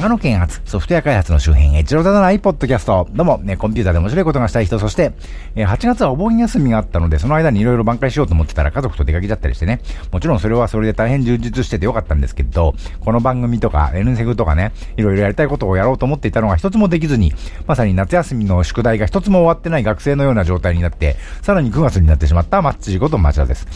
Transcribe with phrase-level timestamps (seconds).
[0.00, 3.06] 長野県発ソフトウェア開発の周辺、一郎ただないポッドキャスト。
[3.12, 5.12] どうも、ね、コンピューターで面白いことがしたい人、そして、
[5.56, 9.82] えー、8月はお盆休みがあったので、その間にいろいろ挽回しようと思ってたら家族と出かけちゃったりしてね。
[10.10, 17.34] もちろんそれはそれで大変充実しててよかったんですけど、この番組とか、N セグとかね、いろいろやりたいことをやろうと思っていたのが一つもできずに、
[17.66, 23.66] まさに夏休みの宿題が一つも終わってない学生のような状態になって、さらに9月になってしまったマッチーこと町田です。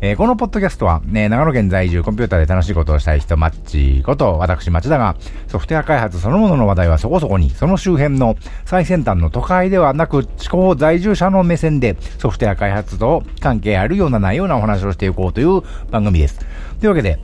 [0.00, 5.16] えー、このポッドキャストは、ね、長野県在住コンピューターで楽しいことをしたい人、マッチーこと、私町田が、
[5.48, 16.38] ソフトウェア開発そのものの話題はそこそこに、その周辺の最先端の都会ではなく、地方在住者の目線で、ソフトウェア開発と関係あるような内容なお話をしていこうという番組です。
[16.80, 17.18] というわけで、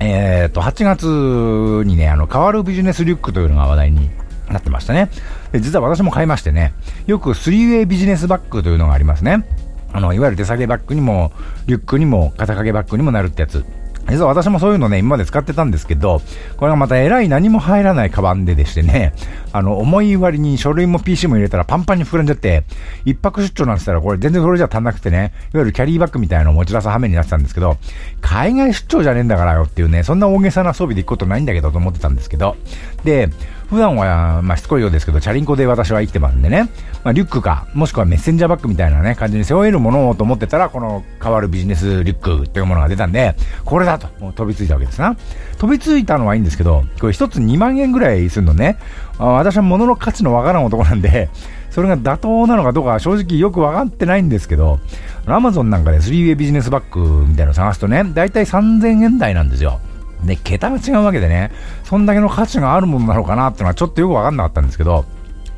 [0.00, 4.10] えっ、と、8月にね、あの、変わるビジネスリュックというのが話題に
[4.48, 5.10] なってましたね。
[5.52, 6.74] で実は私も買いましてね、
[7.06, 9.46] よく 3way ビジネスバッグというのがありますね。
[9.92, 11.32] あの、いわゆる手提げバッグにも、
[11.66, 13.64] リュックにも、肩掛けバッグにもなるってやつ。
[14.08, 16.22] 実は私もそういうのね、今まで使ってたんですけど、
[16.56, 19.12] これがまた偉い何も入らないカバンででしてね、
[19.52, 22.64] あの、重い割に書類も PC も入れたらパンパンに膨らんじゃって、
[23.04, 27.78] 一泊出張なんて言ったらこれ全然それじゃ足んなくてね、いわゆるキャリーバッグみたいなのを持ち出す羽目になってたんですけど、
[28.20, 32.56] 海外出張じゃねえんだからよっていうね、そんな大げさな装備で行くことないんだけどと思ってたんですけど、
[33.04, 33.30] で、
[33.68, 36.70] 普段は、まあ、しつこいようですけど、チャリンコで私は生きてますんでね、
[37.02, 45.16] まあ、リュックか、もしくはメッセンジャーバッグみたいなね、感じに背負えるものをと思ってたら、この変わるビジネスリュックというものが出たんで、これだと、飛びついたわけですな。
[45.58, 48.78] 飛びついたのはいいんですけど、これ一つ2万円ぐらいするのね、
[49.18, 51.28] あ私は物の価値のわからん男なんで、
[51.70, 54.78] それが妥当なのかどうか正直よくわかってないんですけど、
[55.26, 59.80] アマゾンなんかで 3way ビジネスバッグみたいなの探すとね、だいたい3000円台なんですよ。
[60.22, 61.52] ね、桁が違うわけでね、
[61.84, 65.04] そんだけの価値があるものなのかなっていうのはちょっとよくわかんなかったんですけど、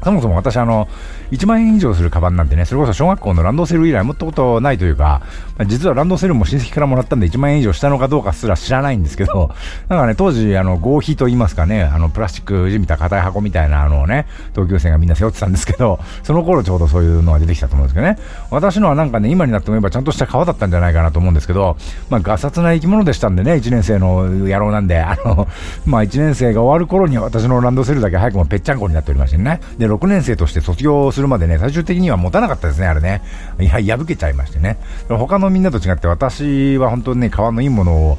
[0.02, 0.88] そもそも私あの、
[1.30, 5.22] 1万円以上するカバンなんてね、それこそ小学校のランドセル以来持ったことないというか、
[5.58, 9.50] ま、実はランドセルも親戚からもらったんで1万円以上したのかどうかすら知らないんですけど、
[9.88, 18.18] なんかね、当時あの、合皮と言いますかね、あの、プラスチックじみた硬い箱みたいなあのをね、同級生がみんな背負ってたんですけど、その頃ちょうどそういうのが出てきたと思うんですけどね、
[18.50, 21.76] 私のはなんかね、今になってもえばちゃんとした革だったんじゃないかなと思うんですけど、
[22.10, 25.48] まあ、ガサツな生き物でしたんでね、1年生の野郎なんで、あの、
[25.86, 33.22] まあ、1年生が終わる頃に私のランドセルだけ早くもぺっちゃんこになっておりましてね、で、6年生として卒業するまでね、最終的には持たなかったですね、あれね。
[33.60, 34.78] いや、破けちゃいましてね。
[35.08, 38.18] 他のみんなと違って私は本当にね、皮のいいものを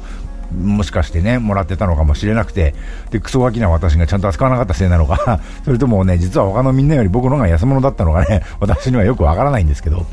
[0.52, 2.74] もしかしてね、もらってたのかもしれなくて、
[3.10, 10.06] で、クソガキな私がちゃんと扱わなかったせいなのか、 それともね、実は他のみんなより僕の方が安物だったのがね、私にはよくわからないんですけど、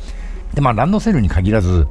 [0.54, 1.88] で、まあ、ランドセルに限らず、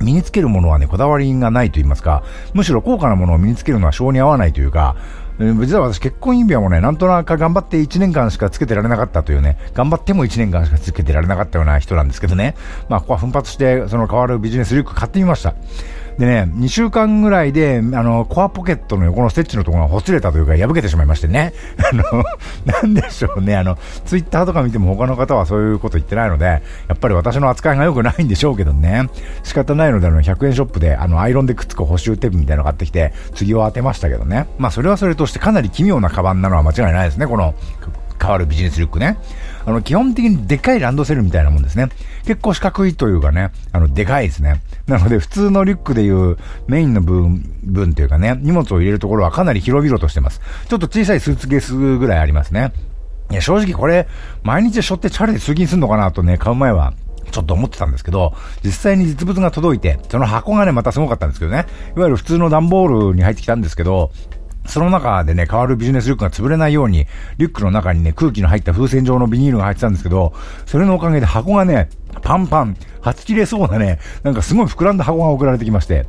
[0.00, 2.22] 身につけるものはね、こだわりがないと言いますか、
[2.54, 4.96] むしろ高価なものを身につけるのは性に合わないというか、
[5.40, 12.54] 実は私結婚指輪もね、なんとなく頑張って1年間しかつけてられなかったというね、頑張っても1年間しかつけてられなかったような人なんですけどね、
[12.90, 15.54] まあここは奮発して、その変わるビジネスリュック買ってみました。
[16.18, 21.52] でね、2週間ぐらいで、あの、コアポケットの横のステッチのところがほつれたというか、破けてしまいましてね。
[21.92, 22.04] あの、
[22.64, 26.60] なんでしょうね、あの、ツイッターとか見ても他の方はそういうこと言ってないので、や
[26.94, 29.08] っぱり私の扱いが良くないんでしょうけどね。
[29.42, 34.46] 仕方ないので、あの、100円ショップで、あの、アイロンでくっつく補修テープみたいなの買ってきて、次を当てましたけどね。
[34.58, 37.54] まあ、それはそれとしてかなり奇妙なカバンなのは間違いないですね、この、
[38.20, 39.16] 変わるビジネスリュックね。
[39.66, 41.88] あの、基本的にでっかいランドセルみたいなもんですね。
[42.24, 44.62] 結構四角いというかね、あの、でかいですね。
[44.86, 50.40] なので、普通のリュックでいうメインの部分、分というかね、荷物を入れるところはかなり広々としてます。
[50.68, 52.72] ちょっと小さいスーツケースぐらいありますね。
[53.30, 54.08] いや、正直これ、
[54.42, 56.94] 毎日背負ってチャリで通勤するのかなとね、買う前は、
[57.30, 58.34] ちょっと思ってたんですけど、
[58.64, 61.66] 実際に実物が届いて、その箱がね、またすごかったんですけどね、
[61.96, 64.10] いわゆる普通の段ボールに入ってきたんですけど、
[64.70, 67.06] その中でね、変わるビジネスリュックが潰れないように、
[67.38, 70.32] リュックの中にね、空気の入った風船状のビニールが入ってたんですけど、
[70.66, 71.88] それのおかげで箱がね、
[72.22, 76.06] パンパン、はち切れそうなね、なんかすごい膨らんだ箱が送られてきまして、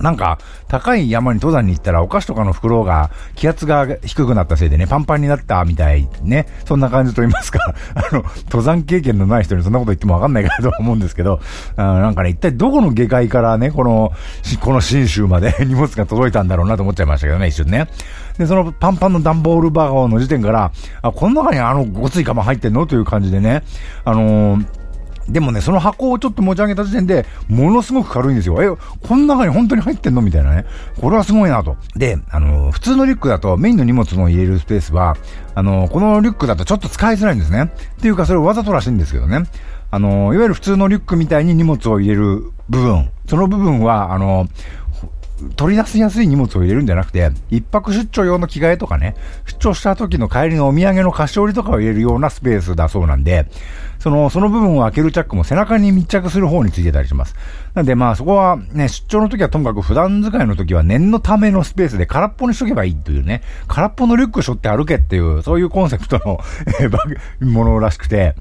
[0.00, 0.38] なんか、
[0.68, 11.40] 高い山に登山に行ったらお菓子とかの袋が気圧が低くなったせいでね、パンパンになったみたいね、そんな感じと言いますか、 あの、登山経験のない人にそんなこと言ってもわかんないかなと思うんですけど、
[11.76, 14.12] あなんかね、一体どこの下界からね、この、
[14.60, 17.88] この新州まで荷物が届いたんだろうなと思っちゃいましたけどね、一瞬ね。
[18.38, 20.72] で、そのパンパンの段ボールバーガーの時点から、
[21.02, 22.86] あ、この中にあのごつい釜入ってんの？
[22.86, 23.62] という感じでね、
[24.04, 24.66] あのー
[25.28, 28.62] でもね、その箱をちょっと持ち上げた時点で、ものすごく軽いんですよ。
[28.62, 30.22] え、この中に本当に入ってんの？
[30.22, 30.66] みたいなね。
[31.00, 31.76] これはすごいなと。
[31.96, 35.16] で、あの、普通のリュックだとメインの荷物の入れるスペースは、
[35.54, 37.64] あの、このリュックだとちょっと使いづらいんですね。
[37.64, 39.44] っていうか、それわざとらしいんですけどね。
[39.90, 43.10] あの、いわゆる普通のリュックみたいに荷物を入れる部分。
[43.28, 44.48] その部分は、あの、
[45.56, 49.14] 取り出しやすい荷物を入れるんじゃなくて、一泊出張用の着替えとかね、
[49.46, 53.46] 出張した時の帰りのお土産の菓子折りとかを入れるようなスペースだそうなんで、
[53.98, 57.34] その、その部分を開けるチャックも背中に密着する方についてたりします。
[57.74, 66.38] なんでまあそこはね、出張の時はともかく普段使いの時は念のためのスペースで空っぽにしとけばいいというね、空っぽのリュック背負って歩けっていう、そういうコンセプトの
[67.40, 68.34] ものらしくて、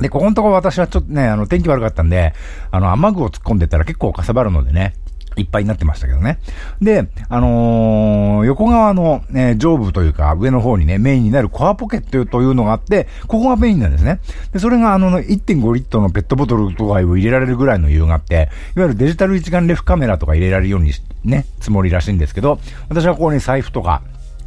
[0.00, 2.34] で、ここのとこ私はちょっとね、あの、天気悪かったんで、
[2.72, 4.94] あの、雨具を突っ込んでたら結構かさばるのでね、
[5.36, 6.38] いっぱいになってましたけどね。
[6.80, 14.20] で、あのー、横側の、ね、上部というか上の方にね、メインになるコアポケットというのがあって、ここがメインなんですね。
[14.52, 20.92] で、それがあの、1.5リットルのペットボトルとかを入れられるぐらいの余裕があって、いわゆるデジタル一眼レフカメラとか入れられるように
[21.24, 22.58] ね、つもりらしいんですけど、
[22.88, 24.02] 私はここに財布とか、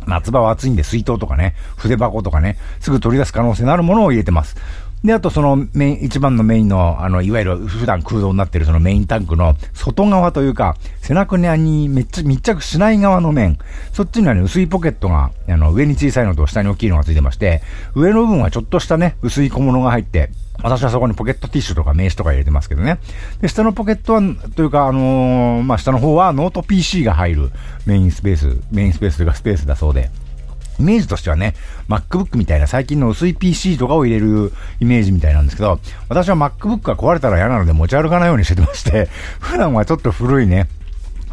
[0.07, 4.55] 夏場は暑いんで水筒とかね、筆箱とかね、すぐ取り出す可能性のあるものを入れてます。
[5.03, 13.57] で、あとそのメイン、一番のメインの、あの、いわゆる普段空洞になってるそのメインタンクの外側というか、背中にめっちゃ密着しない側の面、
[13.93, 17.61] そっちにはね、薄いポケットが、あの、上に小さいのと下に大きいのがついてまして、
[17.95, 20.31] 上の部分はちょっとしたね、薄い小物が入って、
[20.63, 22.97] 私はそこにポケットティッシュとか名刺とか入れてますけどね。
[23.41, 24.21] で、下のポケットは、
[24.55, 27.51] というか、あのー、まあ、下の方はノート PC が入る
[27.85, 30.09] メインスペース、メインスペースというかスペースだそうで。
[30.79, 31.55] イメージとしてはね、
[31.89, 35.79] MacBook みたいな最近の薄い PC とかを入れるイメージみたいなんですけど、
[36.09, 39.09] 私は MacBook が壊れたら嫌なので持ち歩かないようにしてまして、
[39.39, 40.67] 普段はちょっと古いね、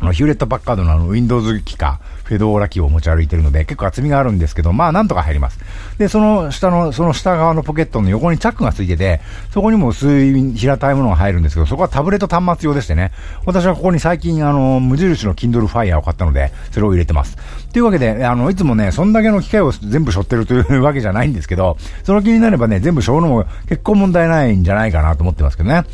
[0.01, 5.59] あの、ヒューレット・パッカードのあの、Windows 機か、フェドーラ機を持ち歩いてるので、結構厚みがあるんですけど、まあ、なんとか入ります。
[5.99, 9.21] で、その下の、その下側のポケットの横にチャックがついてて、
[9.53, 13.13] そこにも薄い平たいものが入るんですけど、そこはタブレット端末用でしてね、
[13.45, 17.37] 私はここに最近、あの、無印の Kindle Fire を買ったので、それを入れてます。
[17.73, 25.85] というわけで、あの、いつもね、そんだけの機械を全部背負ってるというわけじゃないんですけど、その気になればね、全部背負うのも結構問題ないんじゃないかなと思ってますけどね。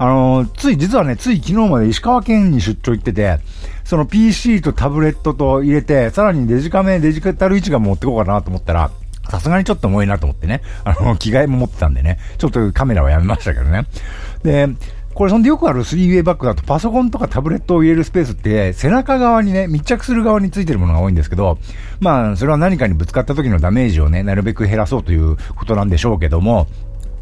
[0.00, 3.38] あの、つい、実はね、つい昨日まで石川県に出張行ってて、
[3.84, 8.90] その PC とタブレットと入れて、さらにデジカメ、デジタル位置が持ってこうかなと思ったら、
[9.28, 13.84] さすがにちょっと重いなと思ってね、あの、着替えも持ってたんでね、ちょっとカメラはやめましたけどね。
[14.42, 14.68] で、
[15.12, 21.58] これそんでよくある 3way バッグだとパソコンとかタブレットを入れるスペースって背中側にね、密着する側についてるものが多いんですけど、
[21.98, 26.68] まあそれは何かにぶつかった時のダメージをね、なるべく減らそうということなんでしょうけども、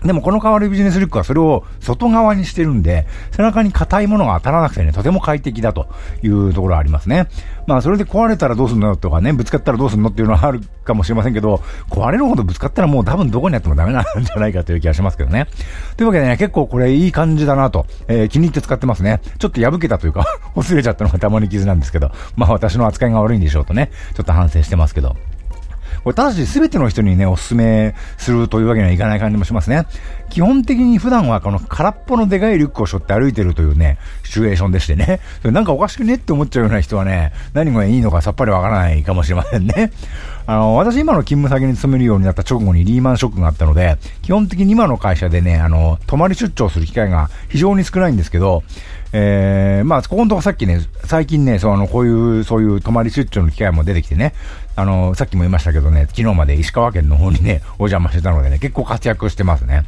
[0.05, 5.89] でもこの代わりビジネスリュックはそれを外側にしてるんで、背中に硬いものが当たらなくてね、とても快適だと
[6.23, 7.29] いうところはありますね。
[7.67, 11.57] まあそれで壊れたらどうすんのとかね、ぶつかったらどうすんのっていうのはあるかもしれませんけど、
[11.91, 15.49] 壊れるほどぶつかったらもう多分どこにあってもダメなんじゃないかという気がしますけどね。
[15.97, 19.21] というわけでね、結構これいい感じだなと、えー、気に入って使ってますね。
[19.39, 20.25] ちょっと破けたというか、
[20.55, 25.17] 擦れちゃったのがたまに傷なんですけど、まあ私の扱いが悪いんでしょうとね、ちょっと反省してますけど。
[26.09, 29.85] これ、ただし全ての人にね、おすすめするというわけにはいかない感じもしますね。
[30.31, 35.21] 基本的に普段はこの空っぽのでかいリュックを背負って歩いてるというね、シチュエーションでしてね。
[35.43, 39.93] それなんかおかしくねって思っちゃうような人はね、何がいいのかさっぱりわからないかもしれませんね。
[40.49, 48.63] あの、私今の勤務先に勤めるようになった直後にリーマンショックがあったので、基本的に今の会社でね、あの、泊まり出張する機会が非常に少ないんですけど、
[49.13, 54.33] えー、まあ、ここのとこさっきね、最近ね、その、こういう、そういう泊まり出張の機会も出てきてね、
[54.75, 59.85] あの、さっきも言いましたけどね、昨日まで石川県の方にね、お邪魔してたのでね、結構活躍してますね。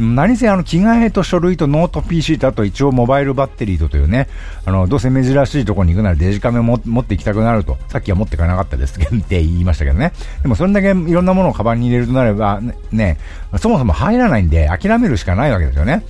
[0.00, 4.28] 何せあの、着替えと書類とノート PC とあと一応モバイルバッテリーとというね、
[4.64, 10.12] あの、どうせ珍しいとこに行くならデジカメも持って行きたくなると、さっきは持っていかなかったですって言いましたけどね。
[10.42, 13.18] でもそれだけいろんなものをカバンに入れるとなれば、ね、
[13.58, 16.02] そもそも入らないんで諦めるしかないわけですよね。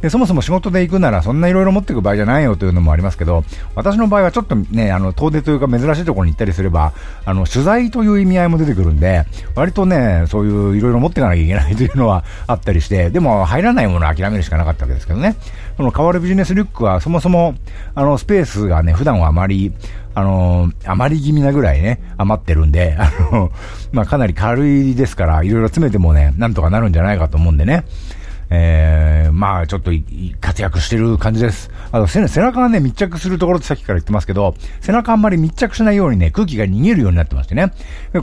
[0.00, 6.92] で、そもそも仕事で行くならそんないろいろ持っていく場合じゃないよというのもありますけど、私の場合はちょっとね、あの、遠出というか珍しいところに行ったりすれば、
[7.24, 9.24] あの、取材という意味合いも出てくるんで、
[9.54, 15.36] 割とね、そういういろいろ持っていかなきゃいけないというのはあったりして、でも入らないものは諦めるしかなかったわけですけどね。
[15.76, 17.54] この変わるビジネスリュックはそもそも、
[17.94, 19.72] あの、スペースがね、普段はあまり、
[20.14, 23.52] あのー、余り気味なぐらいね、余ってるんで、あの、
[23.92, 27.84] まあ、かなり軽いですから、いろいろ詰めてもね、なんとかなるんじゃないかと思うんでね。
[28.50, 29.90] えー、まあ、ちょっと
[30.40, 31.70] 活躍してる感じです。
[31.92, 37.72] あの背、中がね、密着するところってさっきから言ってますけど、背中あんまり密着しないようにね、空気が逃げるようになってましてね。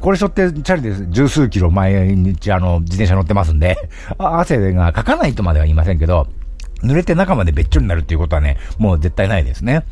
[0.02, 3.78] これしょってチャリで十数キロ毎日あの、自転車乗ってますんで、
[4.18, 6.28] 汗がかかないとまでは言いませんけど、
[6.84, 9.86] 濡れて中までべっちょになるっていうことはね、もう絶対ないですね。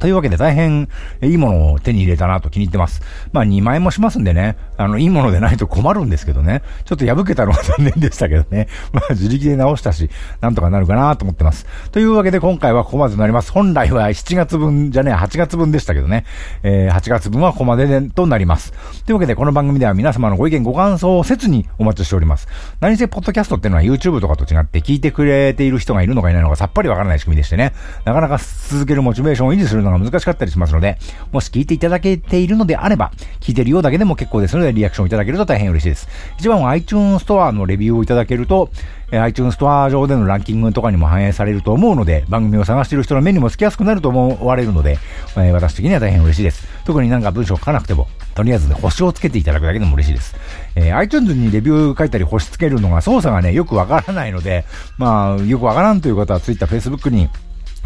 [0.00, 0.88] というわけで大変
[1.22, 3.02] いいものを手に入れたなと気に入ってます。
[3.32, 6.62] まあ2万円もしますんでね、あの、いいものでないと困るんですけどね。
[6.86, 8.66] ちょっと破けたのが残念でしたけどね。
[8.92, 11.66] まあ自力で直したし、なんとかなるかなと思ってます。
[11.92, 13.52] というわけで今回はここまでとなります。
[13.52, 16.24] 本来は7月分じゃねえ、8月分でしたけどね。
[16.62, 18.72] えー、8月分はここまででとなります。
[19.04, 22.48] というわけでこの番組では皆様のご意見ご感想を切にお待ちしております。
[22.80, 27.72] 何せポッドキャストっていうのは YouTube とかと違って聞いてくれている人がいるのかいないのかさっぱりわからない仕組みでしてね。
[28.04, 30.98] なかなか続けるモチベーションを維持するののが難しかったりしますので、
[31.32, 36.08] もし聞いていただけているのであれば、聞いてるようだけでも結構ですので、リアクションいただけると大変嬉しいです。
[36.38, 38.70] 一番は iTunes ストアのレビューをいただけると、
[39.12, 44.98] え iTunes ストア上でのランキングとかにも反映されると思うので、番組を探している人の目にもつきやすくなると思われるので、
[45.36, 46.66] え私的には大変嬉しいです。
[46.84, 50.36] 特になんか文章書かなくても、とりあえずね、星をつけていただくだけでも嬉しいです。
[50.76, 54.64] えー、iTunes にレビュー書いたり星つけるのが操作がね、よくわからないので、
[54.96, 57.28] まあ、よくわからんという方は Twitter、Facebook に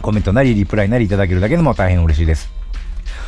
[0.02, 2.50] コメントなりリプライなりいただけるだけでも大変嬉しいです。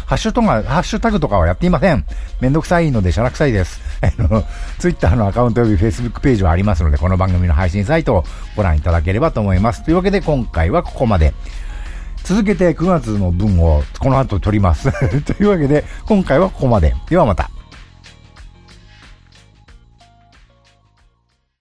[0.07, 2.07] ハッシュとか、ハッシュタグとかはやっていません。
[2.41, 3.81] めんどくさいので、しゃらくさいです。
[4.01, 4.45] あの、
[4.79, 9.83] ツイッターのアカウント及びフェイスブックページはありますので、この番組の配信サイトをご覧いただければと思います。
[9.83, 11.35] というわけで、今回はここまで。
[12.23, 14.91] 続けて9月の分をこの後取ります。
[15.23, 16.95] というわけで、今回はここまで。
[17.09, 17.51] ではまた。